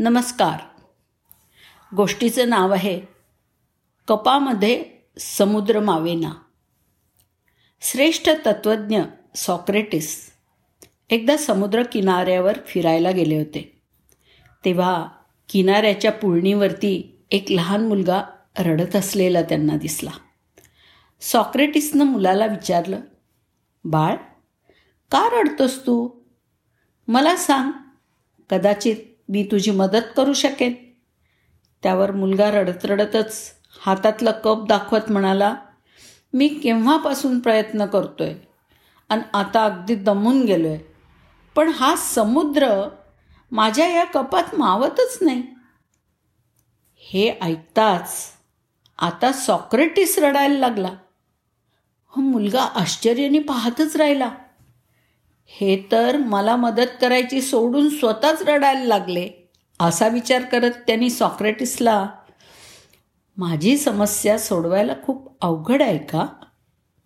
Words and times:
नमस्कार. 0.00 0.60
गोष्टीचं 1.96 2.48
नाव 2.48 2.72
आहे 2.72 3.00
कपामध्ये 4.08 4.84
समुद्र 5.18 5.80
मावेना. 5.80 6.30
श्रेष्ठ 7.80 8.28
तत्त्वज्ञ 8.46 9.00
सॉक्रेटिस 9.36 10.30
एकदा 11.10 11.36
समुद्र 11.36 11.82
किनाऱ्यावर 11.82 12.58
फिरायला 12.66 13.10
गेले 13.10 13.38
होते. 13.38 13.82
तेव्हा 14.64 15.08
किनाऱ्याच्या 15.48 16.12
पुळणीवरती 16.12 17.22
एक 17.30 17.44
लहान 17.50 17.88
मुलगा 17.88 18.22
रडत 18.58 18.96
असलेला 18.96 19.42
त्यांना 19.42 19.76
दिसला. 19.76 20.10
सॉक्रेटिसनं 21.20 22.04
मुलाला 22.04 22.46
विचारलं 22.46 23.00
बाळ 23.84 24.16
का 25.10 25.40
रडतोस 25.40 25.80
तू? 25.80 26.10
मला 27.08 27.36
सांग 27.36 27.72
कदाचित 28.50 28.96
मी 29.28 29.42
तुझी 29.44 29.70
मदत 29.70 30.12
करू 30.16 30.32
शकेन. 30.32 30.74
त्यावर 31.82 32.10
मुलगा 32.10 32.50
रडत 32.50 32.84
रडतच 32.84 33.52
हातातला 33.80 34.30
कप 34.30 34.66
दाखवत 34.68 35.10
म्हणाला 35.10 35.56
मी 36.32 36.48
केव्हापासून 36.48 37.38
प्रयत्न 37.38 37.86
करतोय? 37.86 38.34
आणि 39.08 39.22
आता 39.34 39.64
अगदी 39.64 39.94
दमून 39.94 40.44
गेलोय. 40.44 40.78
पण 41.54 41.68
हा 41.68 41.96
समुद्र 41.96 42.88
माझ्या 43.52 43.88
या 43.88 44.04
कपात 44.04 44.54
मावतच 44.58 45.18
नाही. 45.20 45.42
हे 46.98 47.38
ऐकताच 47.42 48.26
आता 48.98 49.32
सॉक्रेटिस 49.32 50.18
रडायला 50.18 50.58
लागला. 50.58 50.90
हो 52.06 52.22
मुलगा 52.22 52.62
आश्चर्याने 52.62 53.38
पाहतच 53.38 53.96
राहिला. 53.96 54.30
हे 55.60 55.84
तर 55.92 56.16
मला 56.16 56.56
मदत 56.56 56.90
करायची 57.00 57.40
सोडून 57.40 57.88
स्वतःच 57.88 58.42
रडायला 58.42 58.84
लागले. 58.84 59.50
असा 59.80 60.08
विचार 60.08 60.42
करत 60.42 60.70
त्यांनी 60.86 61.10
सॉक्रेटिसला 61.10 62.08
माझी 63.36 63.76
समस्या 63.76 64.38
सोडवायला 64.38 64.92
खूप 65.02 65.36
अवघड 65.40 65.82
आहे 65.82 65.98
का? 65.98 66.26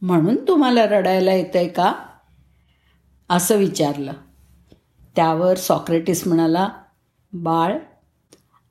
म्हणून 0.02 0.48
तुम्हाला 0.48 0.86
रडायला 0.86 1.32
येत 1.32 1.56
आहे 1.56 1.68
का? 1.68 1.94
असं 3.28 3.56
विचारलं. 3.56 4.12
त्यावर 5.16 5.54
सॉक्रेटिस 5.54 6.26
म्हणाला 6.26 6.68
बाळ 7.32 7.78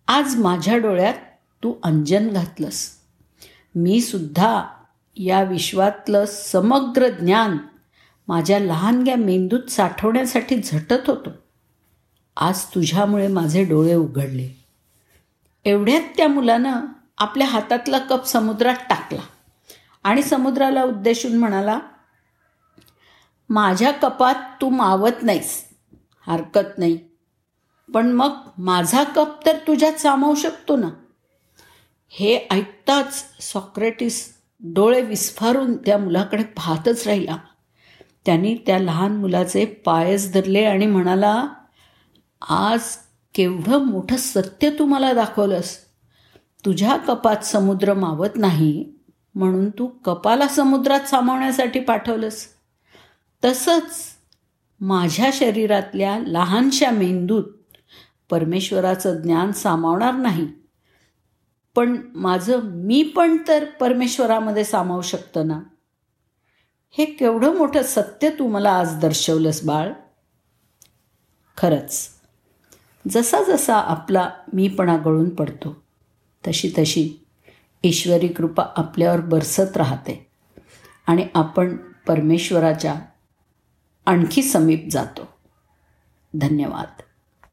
आज 0.08 0.36
माझ्या 0.36 0.78
डोळ्यात 0.78 1.14
तू 1.64 1.74
अंजन 1.84 2.30
घातलंस. 2.30 2.90
मी 3.76 4.02
सुद्धा 4.02 4.64
या 5.18 5.44
विश्वातलं 5.44 6.26
समग्र 6.26 7.08
ज्ञान 7.08 7.58
माझ्या 8.28 8.60
लहानग्या 8.60 9.16
मेंदूत 9.16 9.70
साठवण्यासाठी 9.70 10.62
झटत 10.62 11.10
होतो. 11.10 11.30
आज 12.38 12.66
तुझ्यामुळे 12.66 13.28
माझे 13.28 13.64
डोळे 13.64 13.96
उघडले. 13.96 14.66
एवढ्यात 15.66 16.02
त्या 16.18 16.28
मुलानं 16.28 16.82
आपल्या 17.18 17.48
हातातला 17.48 17.98
कप 17.98 18.26
समुद्रात 18.26 18.76
टाकला 18.90 19.22
आणि 20.04 20.24
समुद्राला 20.24 20.84
उद्देशून 20.84 21.38
म्हणाला 21.38 21.80
माझ्या 23.50 23.92
कपात 23.92 24.36
तू 24.62 24.70
मावत 24.70 25.24
नाहीस 25.24 25.66
हरकत 26.28 26.78
नाही. 26.78 27.00
पण 27.94 28.12
मग 28.12 28.32
माझा 28.58 29.04
कप 29.04 29.46
तर 29.46 29.58
तुझ्यात 29.58 29.94
सामावू 29.94 30.36
शकतो 30.36 30.76
ना? 30.76 30.90
हे 32.10 32.48
ऐकताच 32.52 33.24
सॉक्रेटिस 33.40 34.34
डोळे 34.60 35.02
विस्फारून 35.02 35.78
त्या 35.78 35.98
मुलाकडे 35.98 36.44
पाहतच 36.44 37.08
राहिला. 37.08 37.38
त्यांनी 38.26 38.56
त्या 38.66 38.80
लहान 38.80 39.16
मुलाचे 39.16 39.66
पायच 39.66 40.34
धरले 40.34 40.66
आणि 40.66 40.86
म्हणाला 40.86 41.48
आज 42.50 42.82
केवढं 43.34 43.84
मोठं 43.84 44.18
सत्य 44.18 44.70
तू 44.70 44.86
मला 44.86 45.14
दाखवलंस. 45.14 45.78
तुझ्या 46.66 46.98
कपात 46.98 47.46
समुद्र 47.46 47.94
मावत 47.94 48.30
नाही 48.36 48.94
म्हणून 49.36 49.70
तू 49.70 49.88
कपाला 49.88 50.48
समुद्रात 50.48 51.00
सामावण्यासाठी 51.00 51.80
पाठवलंस. 51.80 52.48
तसंच 53.46 53.92
माझ्या 54.80 55.30
शरीरातल्या 55.34 56.20
लहानशा 56.20 56.92
मेंदूत 56.92 57.44
परमेश्वराचं 58.30 59.22
ज्ञान 59.22 59.52
सामावणार 59.52 60.14
नाही. 60.14 60.48
पण 61.76 62.02
माझं 62.16 62.60
मी 62.64 63.04
पण 63.04 63.38
तर 63.48 63.66
परमेश्वरामध्ये 63.66 64.64
सामावू 64.64 65.02
शकतं 65.02 65.48
ना? 65.48 65.60
हे 66.94 67.06
केवढं 67.06 67.56
मोठं 67.56 67.84
सत्य 67.84 68.30
तू 68.30 68.48
मला 68.48 68.72
आज 68.72 69.00
दर्शवलंस 69.00 69.64
बाळ? 69.64 69.92
खरंच. 71.58 72.10
जसा 73.12 73.44
जसा 73.44 73.76
आपला 73.76 74.30
मीपणा 74.54 74.98
गळून 74.98 75.30
पडतो 75.30 75.84
तशी 76.48 76.72
तशी 76.78 77.26
ईश्वरी 77.84 78.28
कृपा 78.28 78.64
आपल्यावर 78.76 79.20
बरसत 79.20 79.78
राहते 79.78 80.28
आणि 81.08 81.28
आपण 81.36 81.78
परमेश्वराच्या 82.08 82.96
आणखी 84.06 84.44
समीप 84.44 84.88
जातो. 84.92 85.28
धन्यवाद. 86.34 87.02